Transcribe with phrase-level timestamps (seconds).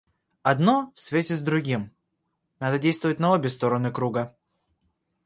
[0.41, 1.91] Одно в связи с другим,
[2.59, 4.35] надо действовать на обе стороны круга.